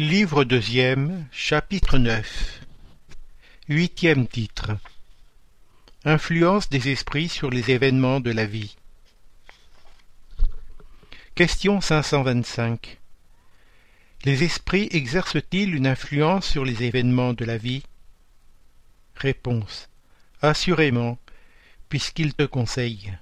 Livre 0.00 0.44
deuxième, 0.44 1.26
chapitre 1.30 1.98
neuf. 1.98 2.62
Huitième 3.68 4.26
titre. 4.26 4.70
Influence 6.06 6.70
des 6.70 6.88
esprits 6.88 7.28
sur 7.28 7.50
les 7.50 7.70
événements 7.70 8.18
de 8.18 8.30
la 8.30 8.46
vie. 8.46 8.78
Question 11.34 11.82
525 11.82 12.98
Les 14.24 14.42
esprits 14.42 14.88
exercent-ils 14.90 15.74
une 15.74 15.86
influence 15.86 16.46
sur 16.46 16.64
les 16.64 16.82
événements 16.82 17.34
de 17.34 17.44
la 17.44 17.58
vie? 17.58 17.82
Réponse. 19.16 19.90
Assurément, 20.40 21.18
puisqu'ils 21.90 22.32
te 22.32 22.44
conseillent. 22.44 23.18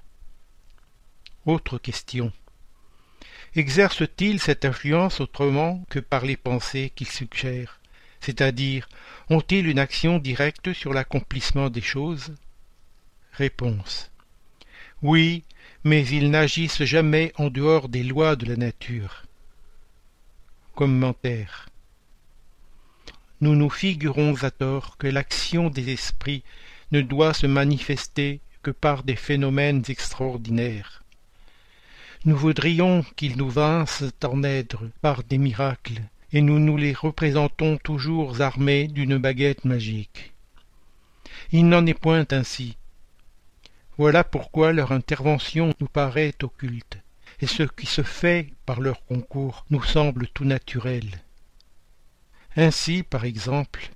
Autre 1.45 1.77
question 1.77 2.31
exercent-ils 3.55 4.39
cette 4.39 4.65
influence 4.65 5.19
autrement 5.19 5.83
que 5.89 5.99
par 5.99 6.25
les 6.25 6.37
pensées 6.37 6.91
qu'ils 6.95 7.09
suggèrent 7.09 7.79
C'est-à-dire, 8.19 8.87
ont-ils 9.29 9.67
une 9.67 9.79
action 9.79 10.19
directe 10.19 10.73
sur 10.73 10.93
l'accomplissement 10.93 11.69
des 11.69 11.81
choses? 11.81 12.33
Réponse. 13.33 14.11
Oui, 15.01 15.43
mais 15.83 16.05
ils 16.07 16.29
n'agissent 16.29 16.83
jamais 16.83 17.31
en 17.37 17.49
dehors 17.49 17.89
des 17.89 18.03
lois 18.03 18.35
de 18.35 18.45
la 18.45 18.57
nature. 18.57 19.23
Commentaire. 20.75 21.69
Nous 23.41 23.55
nous 23.55 23.69
figurons 23.69 24.35
à 24.43 24.51
tort 24.51 24.97
que 24.97 25.07
l'action 25.07 25.69
des 25.69 25.91
esprits 25.91 26.43
ne 26.91 27.01
doit 27.01 27.33
se 27.33 27.47
manifester 27.47 28.41
que 28.61 28.71
par 28.71 29.03
des 29.03 29.15
phénomènes 29.15 29.83
extraordinaires 29.87 31.03
nous 32.25 32.35
voudrions 32.35 33.03
qu'ils 33.15 33.37
nous 33.37 33.49
vinssent 33.49 34.03
en 34.25 34.43
aide 34.43 34.75
par 35.01 35.23
des 35.23 35.37
miracles, 35.37 36.01
et 36.33 36.41
nous 36.41 36.59
nous 36.59 36.75
les 36.75 36.93
représentons 36.93 37.77
toujours 37.77 38.41
armés 38.41 38.89
d'une 38.89 39.17
baguette 39.17 39.63
magique. 39.63 40.33
Il 41.53 41.69
n'en 41.69 41.85
est 41.85 41.93
point 41.93 42.25
ainsi. 42.31 42.75
Voilà 43.97 44.25
pourquoi 44.25 44.73
leur 44.73 44.91
intervention 44.91 45.73
nous 45.79 45.87
paraît 45.87 46.35
occulte, 46.43 46.97
et 47.39 47.47
ce 47.47 47.63
qui 47.63 47.85
se 47.85 48.03
fait 48.03 48.49
par 48.65 48.81
leur 48.81 49.05
concours 49.05 49.65
nous 49.69 49.83
semble 49.83 50.27
tout 50.27 50.45
naturel. 50.45 51.23
Ainsi, 52.57 53.03
par 53.03 53.23
exemple, 53.23 53.91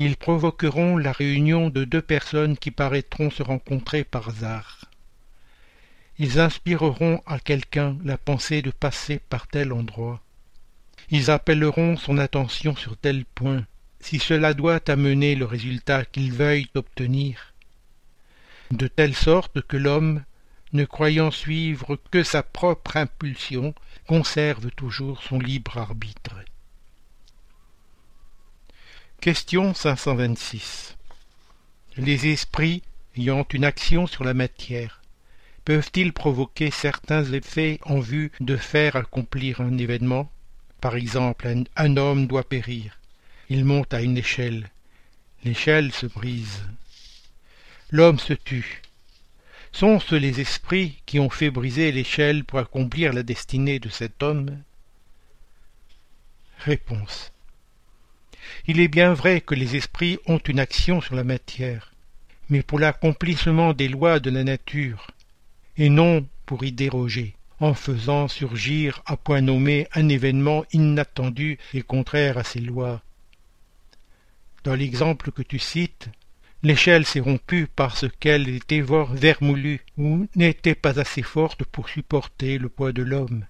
ils 0.00 0.16
provoqueront 0.16 0.96
la 0.96 1.12
réunion 1.12 1.70
de 1.70 1.84
deux 1.84 2.02
personnes 2.02 2.56
qui 2.56 2.72
paraîtront 2.72 3.30
se 3.30 3.44
rencontrer 3.44 4.02
par 4.02 4.28
hasard 4.28 4.89
ils 6.20 6.38
inspireront 6.38 7.22
à 7.24 7.40
quelqu'un 7.40 7.96
la 8.04 8.18
pensée 8.18 8.60
de 8.60 8.70
passer 8.70 9.22
par 9.30 9.46
tel 9.46 9.72
endroit. 9.72 10.20
Ils 11.08 11.30
appelleront 11.30 11.96
son 11.96 12.18
attention 12.18 12.76
sur 12.76 12.98
tel 12.98 13.24
point, 13.24 13.64
si 14.00 14.18
cela 14.18 14.52
doit 14.52 14.82
amener 14.90 15.34
le 15.34 15.46
résultat 15.46 16.04
qu'ils 16.04 16.34
veuillent 16.34 16.68
obtenir, 16.74 17.54
de 18.70 18.86
telle 18.86 19.14
sorte 19.14 19.62
que 19.62 19.78
l'homme, 19.78 20.22
ne 20.74 20.84
croyant 20.84 21.30
suivre 21.30 21.98
que 22.10 22.22
sa 22.22 22.42
propre 22.42 22.98
impulsion, 22.98 23.74
conserve 24.06 24.70
toujours 24.72 25.22
son 25.22 25.38
libre 25.38 25.78
arbitre. 25.78 26.36
Question 29.22 29.72
526 29.72 30.98
Les 31.96 32.26
esprits 32.26 32.82
ayant 33.16 33.46
une 33.54 33.64
action 33.64 34.06
sur 34.06 34.24
la 34.24 34.34
matière 34.34 34.99
peuvent-ils 35.64 36.12
provoquer 36.12 36.70
certains 36.70 37.24
effets 37.32 37.78
en 37.84 38.00
vue 38.00 38.32
de 38.40 38.56
faire 38.56 38.96
accomplir 38.96 39.60
un 39.60 39.78
événement? 39.78 40.30
Par 40.80 40.96
exemple, 40.96 41.52
un, 41.76 41.96
homme 41.96 42.26
doit 42.26 42.48
périr. 42.48 42.98
Il 43.48 43.64
monte 43.64 43.92
à 43.92 44.00
une 44.00 44.16
échelle. 44.16 44.70
L'échelle 45.44 45.92
se 45.92 46.06
brise. 46.06 46.62
L'homme 47.90 48.18
se 48.18 48.32
tue. 48.32 48.82
Sont-ce 49.72 50.14
les 50.14 50.40
esprits 50.40 51.00
qui 51.06 51.20
ont 51.20 51.30
fait 51.30 51.50
briser 51.50 51.92
l'échelle 51.92 52.44
pour 52.44 52.58
accomplir 52.58 53.12
la 53.12 53.22
destinée 53.22 53.78
de 53.78 53.88
cet 53.88 54.22
homme? 54.22 54.62
Réponse. 56.58 57.32
Il 58.66 58.80
est 58.80 58.88
bien 58.88 59.14
vrai 59.14 59.40
que 59.40 59.54
les 59.54 59.76
esprits 59.76 60.18
ont 60.26 60.38
une 60.38 60.60
action 60.60 61.00
sur 61.00 61.14
la 61.14 61.24
matière, 61.24 61.92
mais 62.48 62.62
pour 62.62 62.78
l'accomplissement 62.78 63.72
des 63.72 63.88
lois 63.88 64.20
de 64.20 64.30
la 64.30 64.44
nature, 64.44 65.06
et 65.80 65.88
non 65.88 66.26
pour 66.44 66.62
y 66.62 66.72
déroger, 66.72 67.34
en 67.58 67.72
faisant 67.72 68.28
surgir 68.28 69.02
à 69.06 69.16
point 69.16 69.40
nommé 69.40 69.88
un 69.94 70.10
événement 70.10 70.62
inattendu 70.74 71.58
et 71.72 71.80
contraire 71.80 72.36
à 72.36 72.44
ses 72.44 72.60
lois. 72.60 73.00
Dans 74.62 74.74
l'exemple 74.74 75.32
que 75.32 75.40
tu 75.40 75.58
cites, 75.58 76.10
l'échelle 76.62 77.06
s'est 77.06 77.20
rompue 77.20 77.66
parce 77.74 78.04
qu'elle 78.20 78.46
était 78.50 78.82
vermoulue 78.82 79.80
ou 79.96 80.26
n'était 80.36 80.74
pas 80.74 81.00
assez 81.00 81.22
forte 81.22 81.64
pour 81.64 81.88
supporter 81.88 82.58
le 82.58 82.68
poids 82.68 82.92
de 82.92 83.02
l'homme. 83.02 83.46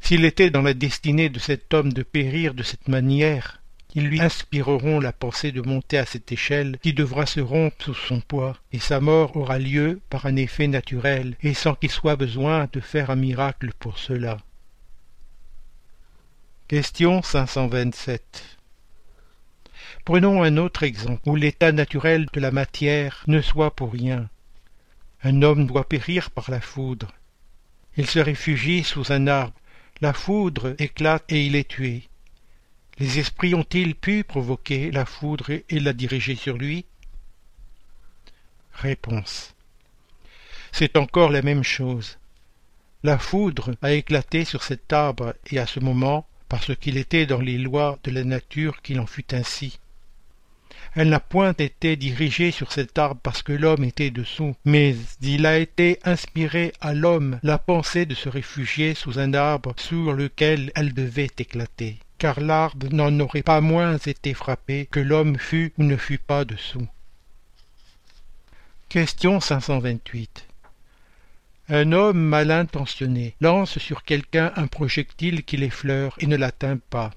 S'il 0.00 0.26
était 0.26 0.50
dans 0.50 0.60
la 0.60 0.74
destinée 0.74 1.30
de 1.30 1.38
cet 1.38 1.72
homme 1.72 1.94
de 1.94 2.02
périr 2.02 2.52
de 2.52 2.62
cette 2.62 2.88
manière, 2.88 3.62
ils 3.96 4.08
lui 4.08 4.20
inspireront 4.20 5.00
la 5.00 5.12
pensée 5.12 5.52
de 5.52 5.62
monter 5.62 5.96
à 5.96 6.04
cette 6.04 6.30
échelle 6.30 6.78
qui 6.82 6.92
devra 6.92 7.24
se 7.24 7.40
rompre 7.40 7.82
sous 7.82 7.94
son 7.94 8.20
poids, 8.20 8.58
et 8.70 8.78
sa 8.78 9.00
mort 9.00 9.34
aura 9.38 9.58
lieu 9.58 10.02
par 10.10 10.26
un 10.26 10.36
effet 10.36 10.68
naturel, 10.68 11.34
et 11.42 11.54
sans 11.54 11.74
qu'il 11.74 11.90
soit 11.90 12.14
besoin 12.14 12.68
de 12.74 12.80
faire 12.80 13.08
un 13.08 13.16
miracle 13.16 13.70
pour 13.78 13.96
cela. 13.96 14.36
Question 16.68 17.22
527 17.22 18.58
Prenons 20.04 20.42
un 20.42 20.58
autre 20.58 20.82
exemple 20.82 21.26
où 21.26 21.34
l'état 21.34 21.72
naturel 21.72 22.26
de 22.34 22.40
la 22.40 22.50
matière 22.50 23.24
ne 23.28 23.40
soit 23.40 23.74
pour 23.74 23.92
rien. 23.92 24.28
Un 25.22 25.40
homme 25.40 25.66
doit 25.66 25.88
périr 25.88 26.30
par 26.30 26.50
la 26.50 26.60
foudre. 26.60 27.14
Il 27.96 28.06
se 28.06 28.18
réfugie 28.18 28.84
sous 28.84 29.10
un 29.10 29.26
arbre. 29.26 29.58
La 30.02 30.12
foudre 30.12 30.74
éclate 30.78 31.32
et 31.32 31.46
il 31.46 31.56
est 31.56 31.66
tué. 31.68 32.10
Les 32.98 33.18
esprits 33.18 33.54
ont-ils 33.54 33.94
pu 33.94 34.24
provoquer 34.24 34.90
la 34.90 35.04
foudre 35.04 35.50
et 35.50 35.80
la 35.80 35.92
diriger 35.92 36.34
sur 36.34 36.56
lui? 36.56 36.86
Réponse. 38.72 39.54
C'est 40.72 40.96
encore 40.96 41.30
la 41.30 41.42
même 41.42 41.62
chose. 41.62 42.16
La 43.02 43.18
foudre 43.18 43.74
a 43.82 43.92
éclaté 43.92 44.46
sur 44.46 44.62
cet 44.62 44.94
arbre 44.94 45.34
et 45.50 45.58
à 45.58 45.66
ce 45.66 45.78
moment, 45.78 46.26
parce 46.48 46.74
qu'il 46.74 46.96
était 46.96 47.26
dans 47.26 47.40
les 47.40 47.58
lois 47.58 47.98
de 48.02 48.10
la 48.10 48.24
nature 48.24 48.80
qu'il 48.80 48.98
en 48.98 49.06
fut 49.06 49.34
ainsi. 49.34 49.78
Elle 50.94 51.10
n'a 51.10 51.20
point 51.20 51.52
été 51.52 51.96
dirigée 51.96 52.50
sur 52.50 52.72
cet 52.72 52.96
arbre 52.96 53.20
parce 53.22 53.42
que 53.42 53.52
l'homme 53.52 53.84
était 53.84 54.10
dessous, 54.10 54.56
mais 54.64 54.96
il 55.20 55.44
a 55.44 55.58
été 55.58 55.98
inspiré 56.04 56.72
à 56.80 56.94
l'homme 56.94 57.38
la 57.42 57.58
pensée 57.58 58.06
de 58.06 58.14
se 58.14 58.30
réfugier 58.30 58.94
sous 58.94 59.18
un 59.18 59.34
arbre 59.34 59.74
sur 59.76 60.14
lequel 60.14 60.72
elle 60.74 60.94
devait 60.94 61.28
éclater 61.38 61.98
car 62.18 62.40
l'arbre 62.40 62.88
n'en 62.90 63.20
aurait 63.20 63.42
pas 63.42 63.60
moins 63.60 63.98
été 63.98 64.34
frappé 64.34 64.86
que 64.90 65.00
l'homme 65.00 65.38
fût 65.38 65.72
ou 65.78 65.82
ne 65.82 65.96
fût 65.96 66.18
pas 66.18 66.44
dessous. 66.44 66.86
Question 68.88 69.40
528 69.40 70.46
Un 71.68 71.92
homme 71.92 72.20
mal 72.20 72.50
intentionné 72.50 73.34
lance 73.40 73.78
sur 73.78 74.04
quelqu'un 74.04 74.52
un 74.56 74.66
projectile 74.66 75.42
qui 75.42 75.56
l'effleure 75.56 76.16
et 76.20 76.26
ne 76.26 76.36
l'atteint 76.36 76.78
pas. 76.90 77.12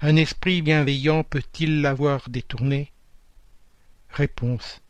Un 0.00 0.16
esprit 0.16 0.60
bienveillant 0.60 1.24
peut-il 1.24 1.80
l'avoir 1.80 2.28
détourné? 2.28 2.92
Réponse 4.10 4.82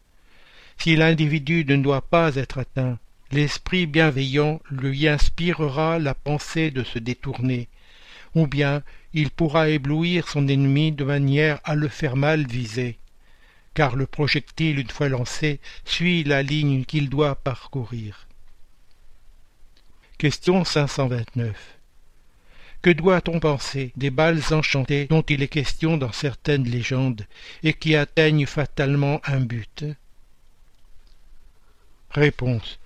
Si 0.77 0.97
l'individu 0.97 1.65
ne 1.65 1.77
doit 1.77 2.03
pas 2.03 2.35
être 2.35 2.59
atteint, 2.59 2.99
l'esprit 3.31 3.87
bienveillant 3.87 4.61
lui 4.71 5.07
inspirera 5.07 5.99
la 5.99 6.15
pensée 6.15 6.71
de 6.71 6.83
se 6.83 6.99
détourner, 6.99 7.69
ou 8.37 8.47
bien 8.47 8.83
il 9.15 9.31
pourra 9.31 9.71
éblouir 9.71 10.29
son 10.29 10.47
ennemi 10.47 10.93
de 10.93 11.05
manière 11.05 11.59
à 11.65 11.75
le 11.75 11.89
faire 11.89 12.17
mal 12.17 12.47
viser, 12.47 12.99
car 13.73 13.97
le 13.97 14.07
projectile, 14.07 14.79
une 14.79 14.91
fois 14.91 15.09
lancé, 15.09 15.59
suit 15.87 16.23
la 16.23 16.43
ligne 16.43 16.85
qu'il 16.85 17.09
doit 17.09 17.35
parcourir. 17.35 18.29
Question 20.19 20.65
529 20.65 21.79
Que 22.83 22.91
doit-on 22.91 23.41
penser 23.41 23.93
des 23.97 24.11
balles 24.11 24.43
enchantées 24.51 25.07
dont 25.07 25.23
il 25.23 25.43
est 25.43 25.49
question 25.49 25.97
dans 25.97 26.13
certaines 26.13 26.69
légendes 26.69 27.27
et 27.63 27.73
qui 27.73 27.97
atteignent 27.97 28.47
fatalement 28.47 29.23
un 29.25 29.41
but? 29.41 29.87
Réponse. 32.11 32.79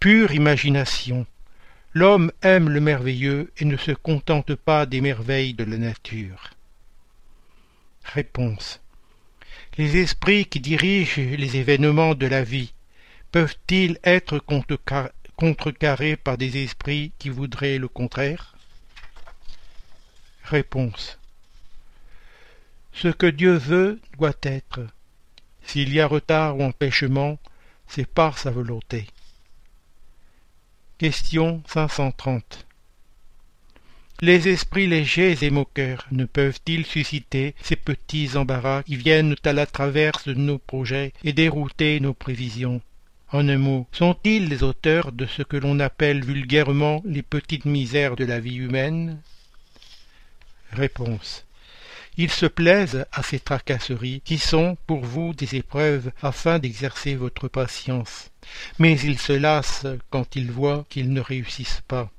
Pure 0.00 0.32
imagination, 0.32 1.26
L'homme 1.98 2.30
aime 2.42 2.68
le 2.68 2.82
merveilleux 2.82 3.50
et 3.56 3.64
ne 3.64 3.78
se 3.78 3.92
contente 3.92 4.54
pas 4.54 4.84
des 4.84 5.00
merveilles 5.00 5.54
de 5.54 5.64
la 5.64 5.78
nature. 5.78 6.50
Réponse. 8.04 8.82
Les 9.78 9.96
esprits 9.96 10.44
qui 10.44 10.60
dirigent 10.60 11.18
les 11.18 11.56
événements 11.56 12.14
de 12.14 12.26
la 12.26 12.44
vie 12.44 12.74
peuvent-ils 13.32 13.98
être 14.04 14.38
contrecarrés 15.36 16.16
par 16.16 16.36
des 16.36 16.62
esprits 16.62 17.12
qui 17.18 17.30
voudraient 17.30 17.78
le 17.78 17.88
contraire? 17.88 18.54
Réponse. 20.44 21.18
Ce 22.92 23.08
que 23.08 23.24
Dieu 23.24 23.56
veut 23.56 24.02
doit 24.18 24.36
être. 24.42 24.86
S'il 25.62 25.94
y 25.94 26.00
a 26.02 26.06
retard 26.06 26.58
ou 26.58 26.62
empêchement, 26.62 27.38
c'est 27.88 28.06
par 28.06 28.36
sa 28.36 28.50
volonté. 28.50 29.06
Question 30.98 31.62
530. 31.66 32.64
Les 34.22 34.48
esprits 34.48 34.86
légers 34.86 35.36
et 35.44 35.50
moqueurs 35.50 36.06
ne 36.10 36.24
peuvent-ils 36.24 36.86
susciter 36.86 37.54
ces 37.60 37.76
petits 37.76 38.34
embarras 38.34 38.82
qui 38.82 38.96
viennent 38.96 39.36
à 39.44 39.52
la 39.52 39.66
traverse 39.66 40.26
de 40.26 40.32
nos 40.32 40.56
projets 40.56 41.12
et 41.22 41.34
dérouter 41.34 42.00
nos 42.00 42.14
prévisions? 42.14 42.80
En 43.30 43.46
un 43.46 43.58
mot, 43.58 43.86
sont-ils 43.92 44.48
les 44.48 44.62
auteurs 44.62 45.12
de 45.12 45.26
ce 45.26 45.42
que 45.42 45.58
l'on 45.58 45.80
appelle 45.80 46.24
vulgairement 46.24 47.02
les 47.04 47.20
petites 47.20 47.66
misères 47.66 48.16
de 48.16 48.24
la 48.24 48.40
vie 48.40 48.56
humaine? 48.56 49.20
Réponse. 50.72 51.44
Ils 52.18 52.30
se 52.30 52.46
plaisent 52.46 53.04
à 53.12 53.22
ces 53.22 53.38
tracasseries 53.38 54.22
qui 54.24 54.38
sont 54.38 54.78
pour 54.86 55.04
vous 55.04 55.34
des 55.34 55.56
épreuves 55.56 56.12
afin 56.22 56.58
d'exercer 56.58 57.14
votre 57.14 57.48
patience, 57.48 58.30
mais 58.78 58.98
ils 59.00 59.18
se 59.18 59.34
lassent 59.34 59.86
quand 60.08 60.34
ils 60.34 60.50
voient 60.50 60.86
qu'ils 60.88 61.12
ne 61.12 61.20
réussissent 61.20 61.82
pas. 61.86 62.10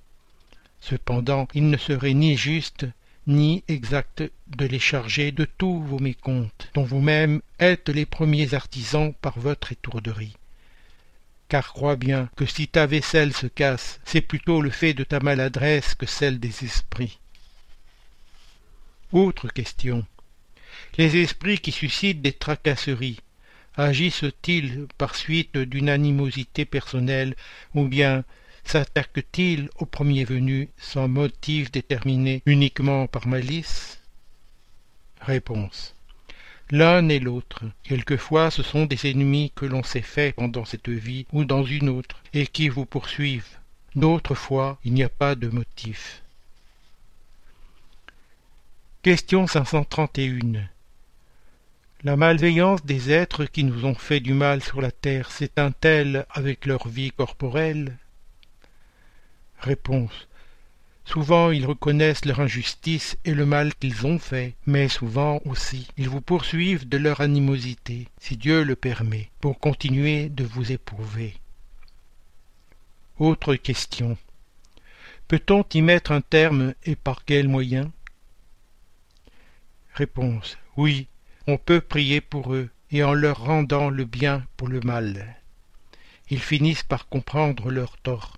Cependant, 0.82 1.48
il 1.56 1.70
ne 1.70 1.78
serait 1.78 2.14
ni 2.14 2.38
juste 2.38 2.86
ni 3.26 3.64
exact 3.68 4.24
de 4.48 4.66
les 4.66 4.80
charger 4.80 5.32
de 5.32 5.46
tous 5.46 5.82
vos 5.82 6.00
mécomptes, 6.00 6.70
dont 6.76 6.84
vous-même 6.84 7.42
êtes 7.60 7.90
les 7.90 8.06
premiers 8.06 8.54
artisans 8.54 9.14
par 9.14 9.38
votre 9.40 9.72
étourderie. 9.72 10.38
Car 11.50 11.74
crois 11.74 11.96
bien 11.96 12.30
que 12.36 12.46
si 12.46 12.68
ta 12.68 12.86
vaisselle 12.86 13.34
se 13.34 13.48
casse, 13.48 14.00
c'est 14.06 14.22
plutôt 14.22 14.62
le 14.62 14.70
fait 14.70 14.94
de 14.94 15.04
ta 15.04 15.20
maladresse 15.20 15.96
que 15.96 16.06
celle 16.06 16.40
des 16.40 16.64
esprits. 16.64 17.20
Autre 19.14 19.48
question. 19.48 20.06
Les 20.98 21.16
esprits 21.16 21.60
qui 21.60 21.72
suscitent 21.72 22.22
des 22.22 22.34
tracasseries 22.34 23.22
agissent-ils 23.78 24.86
par 24.98 25.16
suite 25.16 25.58
d'une 25.58 25.88
animosité 25.88 26.66
personnelle 26.66 27.34
ou 27.74 27.88
bien 27.88 28.26
s'attaque-t-il 28.66 29.70
au 29.78 29.86
premier 29.86 30.26
venu 30.26 30.68
sans 30.78 31.08
motif 31.08 31.72
déterminé 31.72 32.42
uniquement 32.46 33.08
par 33.08 33.28
malice? 33.28 34.02
Réponse. 35.22 35.96
L'un 36.70 37.08
et 37.08 37.20
l'autre. 37.20 37.64
Quelquefois 37.84 38.52
ce 38.52 38.62
sont 38.62 38.86
des 38.86 39.10
ennemis 39.10 39.54
que 39.56 39.66
l'on 39.66 39.84
s'est 39.84 40.02
faits 40.02 40.36
pendant 40.36 40.66
cette 40.66 40.90
vie 40.90 41.26
ou 41.32 41.46
dans 41.46 41.64
une 41.64 41.88
autre, 41.88 42.22
et 42.34 42.46
qui 42.46 42.68
vous 42.68 42.86
poursuivent. 42.86 43.58
D'autres 43.96 44.36
fois 44.36 44.80
il 44.84 44.94
n'y 44.94 45.04
a 45.04 45.10
pas 45.10 45.36
de 45.36 45.48
motif. 45.48 46.24
Question 49.08 49.48
531. 49.48 50.68
La 52.04 52.18
malveillance 52.18 52.84
des 52.84 53.10
êtres 53.10 53.46
qui 53.46 53.64
nous 53.64 53.86
ont 53.86 53.96
fait 53.96 54.20
du 54.20 54.34
mal 54.34 54.62
sur 54.62 54.82
la 54.82 54.92
terre 54.92 55.32
s'éteint-elle 55.32 56.26
avec 56.30 56.66
leur 56.66 56.90
vie 56.90 57.12
corporelle? 57.12 57.96
Réponse. 59.60 60.28
Souvent 61.06 61.52
ils 61.52 61.66
reconnaissent 61.66 62.26
leur 62.26 62.42
injustice 62.42 63.18
et 63.24 63.34
le 63.34 63.46
mal 63.46 63.74
qu'ils 63.76 64.06
ont 64.06 64.20
fait, 64.20 64.56
mais 64.66 64.90
souvent 64.90 65.40
aussi 65.46 65.88
ils 65.96 66.10
vous 66.10 66.20
poursuivent 66.20 66.90
de 66.90 66.98
leur 66.98 67.22
animosité, 67.22 68.10
si 68.20 68.36
Dieu 68.36 68.64
le 68.64 68.76
permet, 68.76 69.30
pour 69.40 69.58
continuer 69.58 70.28
de 70.28 70.44
vous 70.44 70.74
éprouver. 70.74 71.34
Autre 73.20 73.56
question. 73.56 74.18
Peut-on 75.30 75.64
y 75.74 75.82
mettre 75.82 76.12
un 76.12 76.20
terme 76.20 76.74
et 76.84 76.98
par 76.98 77.24
quels 77.24 77.48
moyens 77.48 77.88
Oui, 80.76 81.08
on 81.48 81.58
peut 81.58 81.82
prier 81.82 82.22
pour 82.22 82.54
eux, 82.54 82.70
et 82.92 83.04
en 83.04 83.14
leur 83.14 83.44
rendant 83.44 83.90
le 83.90 84.06
bien 84.06 84.46
pour 84.56 84.68
le 84.68 84.80
mal. 84.82 85.36
Ils 86.30 86.42
finissent 86.42 86.84
par 86.84 87.08
comprendre 87.08 87.72
leur 87.72 87.98
tort. 87.98 88.38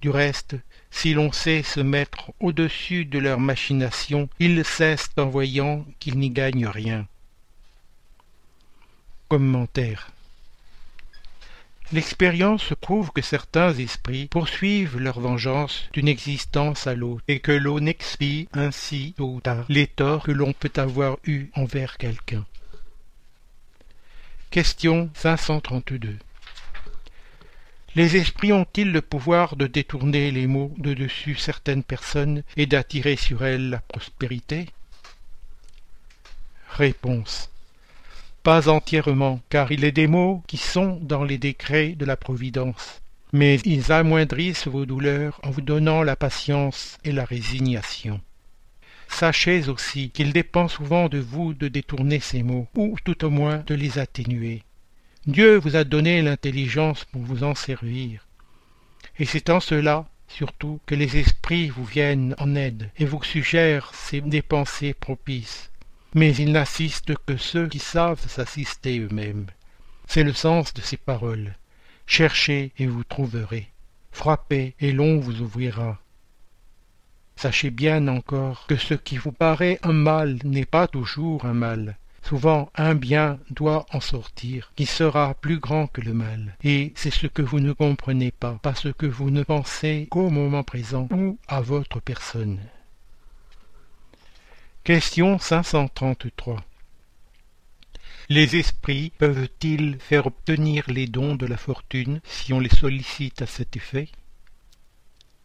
Du 0.00 0.10
reste, 0.10 0.56
si 0.90 1.14
l'on 1.14 1.32
sait 1.32 1.62
se 1.62 1.80
mettre 1.80 2.32
au-dessus 2.40 3.04
de 3.04 3.18
leurs 3.18 3.40
machinations, 3.40 4.28
ils 4.38 4.64
cessent 4.64 5.10
en 5.16 5.26
voyant 5.26 5.84
qu'ils 5.98 6.18
n'y 6.18 6.30
gagnent 6.30 6.66
rien. 6.66 7.06
Commentaire 9.28 10.11
L'expérience 11.92 12.72
prouve 12.80 13.10
que 13.12 13.20
certains 13.20 13.74
esprits 13.74 14.26
poursuivent 14.26 14.98
leur 14.98 15.20
vengeance 15.20 15.88
d'une 15.92 16.08
existence 16.08 16.86
à 16.86 16.94
l'autre, 16.94 17.22
et 17.28 17.40
que 17.40 17.52
l'on 17.52 17.84
expie 17.84 18.48
ainsi 18.54 19.12
tôt 19.16 19.34
ou 19.34 19.40
tard 19.40 19.66
les 19.68 19.86
torts 19.86 20.24
que 20.24 20.32
l'on 20.32 20.54
peut 20.54 20.72
avoir 20.76 21.18
eus 21.24 21.50
envers 21.54 21.98
quelqu'un. 21.98 22.46
Question 24.50 25.10
532 25.14 26.16
les 27.94 28.16
esprits 28.16 28.54
ont-ils 28.54 28.90
le 28.90 29.02
pouvoir 29.02 29.54
de 29.54 29.66
détourner 29.66 30.30
les 30.30 30.46
mots 30.46 30.72
de 30.78 30.94
dessus 30.94 31.34
certaines 31.34 31.84
personnes 31.84 32.42
et 32.56 32.64
d'attirer 32.64 33.16
sur 33.16 33.44
elles 33.44 33.68
la 33.68 33.80
prospérité? 33.80 34.70
Réponse. 36.70 37.51
Pas 38.42 38.68
entièrement, 38.68 39.40
car 39.50 39.70
il 39.70 39.84
est 39.84 39.92
des 39.92 40.08
mots 40.08 40.42
qui 40.48 40.56
sont 40.56 40.98
dans 41.00 41.22
les 41.22 41.38
décrets 41.38 41.90
de 41.92 42.04
la 42.04 42.16
Providence, 42.16 43.00
mais 43.32 43.60
ils 43.64 43.92
amoindrissent 43.92 44.66
vos 44.66 44.84
douleurs 44.84 45.40
en 45.44 45.50
vous 45.50 45.60
donnant 45.60 46.02
la 46.02 46.16
patience 46.16 46.98
et 47.04 47.12
la 47.12 47.24
résignation. 47.24 48.20
Sachez 49.06 49.68
aussi 49.68 50.10
qu'il 50.10 50.32
dépend 50.32 50.66
souvent 50.66 51.08
de 51.08 51.18
vous 51.18 51.54
de 51.54 51.68
détourner 51.68 52.18
ces 52.18 52.42
mots, 52.42 52.66
ou 52.74 52.96
tout 53.04 53.24
au 53.24 53.30
moins 53.30 53.58
de 53.58 53.74
les 53.74 53.98
atténuer. 53.98 54.62
Dieu 55.26 55.56
vous 55.56 55.76
a 55.76 55.84
donné 55.84 56.20
l'intelligence 56.20 57.04
pour 57.04 57.22
vous 57.22 57.44
en 57.44 57.54
servir. 57.54 58.26
Et 59.20 59.24
c'est 59.24 59.50
en 59.50 59.60
cela, 59.60 60.08
surtout, 60.26 60.80
que 60.86 60.96
les 60.96 61.16
esprits 61.16 61.68
vous 61.68 61.84
viennent 61.84 62.34
en 62.38 62.56
aide 62.56 62.90
et 62.98 63.04
vous 63.04 63.22
suggèrent 63.22 63.92
des 64.12 64.42
pensées 64.42 64.94
propices. 64.94 65.71
Mais 66.14 66.34
ils 66.36 66.52
n'assistent 66.52 67.14
que 67.26 67.36
ceux 67.36 67.68
qui 67.68 67.78
savent 67.78 68.28
s'assister 68.28 68.98
eux-mêmes. 68.98 69.46
C'est 70.06 70.24
le 70.24 70.32
sens 70.32 70.74
de 70.74 70.80
ces 70.80 70.96
paroles. 70.96 71.54
Cherchez 72.06 72.72
et 72.78 72.86
vous 72.86 73.04
trouverez. 73.04 73.68
Frappez 74.10 74.74
et 74.80 74.92
l'on 74.92 75.18
vous 75.18 75.40
ouvrira. 75.40 75.98
Sachez 77.36 77.70
bien 77.70 78.08
encore 78.08 78.66
que 78.66 78.76
ce 78.76 78.94
qui 78.94 79.16
vous 79.16 79.32
paraît 79.32 79.78
un 79.82 79.92
mal 79.92 80.38
n'est 80.44 80.66
pas 80.66 80.86
toujours 80.86 81.46
un 81.46 81.54
mal, 81.54 81.96
Souvent 82.22 82.70
un 82.76 82.94
bien 82.94 83.38
doit 83.50 83.84
en 83.92 84.00
sortir, 84.00 84.72
qui 84.76 84.86
sera 84.86 85.34
plus 85.34 85.58
grand 85.58 85.88
que 85.88 86.00
le 86.00 86.14
mal. 86.14 86.56
Et 86.62 86.92
c'est 86.94 87.10
ce 87.10 87.26
que 87.26 87.42
vous 87.42 87.60
ne 87.60 87.72
comprenez 87.72 88.30
pas, 88.30 88.58
parce 88.62 88.92
que 88.92 89.06
vous 89.06 89.30
ne 89.30 89.42
pensez 89.42 90.06
qu'au 90.10 90.30
moment 90.30 90.62
présent 90.62 91.08
ou 91.10 91.38
à 91.48 91.60
votre 91.60 92.00
personne. 92.00 92.60
Question 94.84 95.38
533 95.38 96.60
Les 98.28 98.56
esprits 98.56 99.12
peuvent-ils 99.16 99.96
faire 100.00 100.26
obtenir 100.26 100.82
les 100.90 101.06
dons 101.06 101.36
de 101.36 101.46
la 101.46 101.56
fortune 101.56 102.20
si 102.24 102.52
on 102.52 102.58
les 102.58 102.68
sollicite 102.68 103.42
à 103.42 103.46
cet 103.46 103.76
effet? 103.76 104.08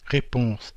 Réponse 0.08 0.74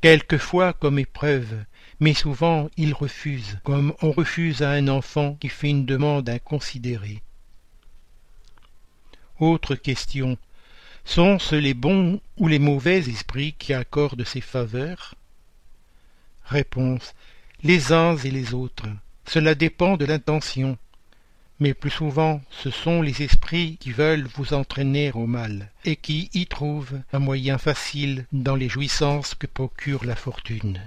Quelquefois 0.00 0.72
comme 0.72 0.98
épreuve, 0.98 1.66
mais 2.00 2.14
souvent 2.14 2.70
ils 2.78 2.94
refusent, 2.94 3.58
comme 3.62 3.92
on 4.00 4.10
refuse 4.10 4.62
à 4.62 4.70
un 4.70 4.88
enfant 4.88 5.34
qui 5.34 5.50
fait 5.50 5.68
une 5.68 5.84
demande 5.84 6.30
inconsidérée. 6.30 7.20
Autre 9.38 9.74
question. 9.74 10.38
Sont-ce 11.04 11.56
les 11.56 11.74
bons 11.74 12.22
ou 12.38 12.48
les 12.48 12.58
mauvais 12.58 13.00
esprits 13.00 13.52
qui 13.58 13.74
accordent 13.74 14.24
ces 14.24 14.40
faveurs? 14.40 15.14
Réponse. 16.46 17.14
Les 17.64 17.92
uns 17.92 18.16
et 18.16 18.30
les 18.30 18.54
autres. 18.54 18.86
Cela 19.26 19.56
dépend 19.56 19.96
de 19.96 20.04
l'intention. 20.04 20.78
Mais 21.58 21.74
plus 21.74 21.90
souvent, 21.90 22.40
ce 22.50 22.70
sont 22.70 23.02
les 23.02 23.22
esprits 23.22 23.78
qui 23.80 23.90
veulent 23.90 24.28
vous 24.36 24.54
entraîner 24.54 25.10
au 25.10 25.26
mal, 25.26 25.72
et 25.84 25.96
qui 25.96 26.30
y 26.34 26.46
trouvent 26.46 27.00
un 27.12 27.18
moyen 27.18 27.58
facile 27.58 28.26
dans 28.30 28.54
les 28.54 28.68
jouissances 28.68 29.34
que 29.34 29.48
procure 29.48 30.04
la 30.04 30.14
fortune. 30.14 30.80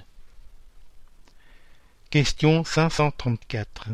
Question 2.09 2.63
534 2.63 3.89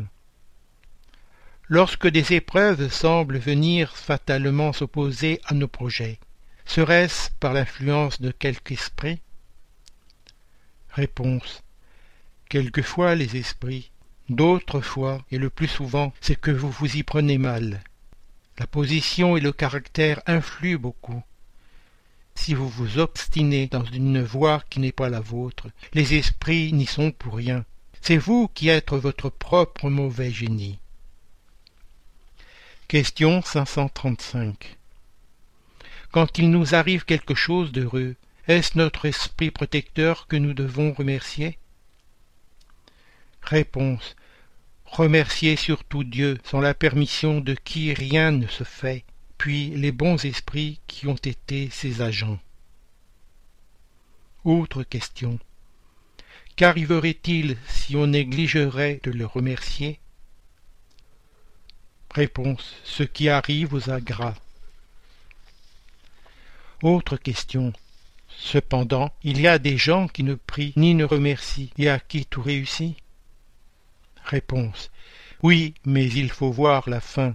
Lorsque 1.66 2.06
des 2.06 2.32
épreuves 2.34 2.92
semblent 2.92 3.38
venir 3.38 3.96
fatalement 3.96 4.72
s'opposer 4.72 5.40
à 5.46 5.54
nos 5.54 5.68
projets, 5.68 6.20
serait-ce 6.64 7.30
par 7.40 7.54
l'influence 7.54 8.20
de 8.20 8.30
quelque 8.30 8.72
esprit? 8.72 9.20
Réponse 10.90 11.64
Quelquefois 12.48 13.14
les 13.14 13.36
esprits, 13.36 13.90
d'autres 14.30 14.80
fois, 14.80 15.22
et 15.30 15.36
le 15.36 15.50
plus 15.50 15.68
souvent, 15.68 16.14
c'est 16.22 16.40
que 16.40 16.50
vous 16.50 16.70
vous 16.70 16.96
y 16.96 17.02
prenez 17.02 17.36
mal. 17.36 17.82
La 18.58 18.66
position 18.66 19.36
et 19.36 19.40
le 19.40 19.52
caractère 19.52 20.22
influent 20.26 20.80
beaucoup. 20.80 21.22
si 22.34 22.54
vous 22.54 22.68
vous 22.68 22.98
obstinez 22.98 23.66
dans 23.66 23.84
une 23.84 24.22
voie 24.22 24.62
qui 24.70 24.80
n'est 24.80 24.92
pas 24.92 25.10
la 25.10 25.20
vôtre, 25.20 25.68
les 25.92 26.14
esprits 26.14 26.72
n'y 26.72 26.86
sont 26.86 27.10
pour 27.10 27.34
rien. 27.36 27.64
C'est 28.00 28.16
vous 28.16 28.48
qui 28.48 28.68
êtes 28.68 28.92
votre 28.92 29.28
propre 29.28 29.90
mauvais 29.90 30.30
génie. 30.30 30.78
Question 32.86 33.42
535 33.42 34.78
Quand 36.12 36.38
il 36.38 36.50
nous 36.50 36.74
arrive 36.74 37.04
quelque 37.04 37.34
chose 37.34 37.72
d'heureux, 37.72 38.14
est-ce 38.46 38.78
notre 38.78 39.04
esprit 39.04 39.50
protecteur 39.50 40.26
que 40.26 40.36
nous 40.36 40.54
devons 40.54 40.94
remercier? 40.94 41.58
Réponse 43.48 44.14
Remercier 44.84 45.56
surtout 45.56 46.04
Dieu, 46.04 46.36
sans 46.44 46.60
la 46.60 46.74
permission 46.74 47.40
de 47.40 47.54
qui 47.54 47.94
rien 47.94 48.30
ne 48.30 48.46
se 48.46 48.62
fait, 48.62 49.04
puis 49.38 49.70
les 49.70 49.90
bons 49.90 50.22
esprits 50.26 50.80
qui 50.86 51.06
ont 51.06 51.14
été 51.14 51.70
ses 51.70 52.02
agents. 52.02 52.38
Autre 54.44 54.82
question. 54.82 55.38
Qu'arriverait-il 56.56 57.56
si 57.66 57.96
on 57.96 58.08
négligerait 58.08 59.00
de 59.02 59.12
le 59.12 59.24
remercier? 59.24 59.98
Réponse. 62.14 62.76
Ce 62.84 63.02
qui 63.02 63.30
arrive 63.30 63.72
aux 63.72 63.88
agrats. 63.88 64.36
Autre 66.82 67.16
question. 67.16 67.72
Cependant, 68.28 69.10
il 69.22 69.40
y 69.40 69.48
a 69.48 69.58
des 69.58 69.78
gens 69.78 70.06
qui 70.06 70.22
ne 70.22 70.34
prient 70.34 70.74
ni 70.76 70.94
ne 70.94 71.04
remercient 71.06 71.70
et 71.78 71.88
à 71.88 71.98
qui 71.98 72.26
tout 72.26 72.42
réussit? 72.42 72.94
Oui, 75.42 75.74
mais 75.84 76.06
il 76.06 76.30
faut 76.30 76.50
voir 76.50 76.88
la 76.88 77.00
fin. 77.00 77.34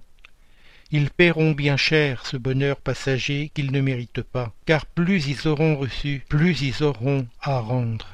Ils 0.92 1.10
paieront 1.10 1.52
bien 1.52 1.76
cher 1.76 2.26
ce 2.26 2.38
bonheur 2.38 2.78
passager 2.78 3.50
qu'ils 3.54 3.72
ne 3.72 3.82
méritent 3.82 4.22
pas, 4.22 4.54
car 4.66 4.86
plus 4.86 5.28
ils 5.28 5.48
auront 5.48 5.76
reçu, 5.76 6.24
plus 6.30 6.62
ils 6.62 6.84
auront 6.84 7.26
à 7.42 7.60
rendre. 7.60 8.08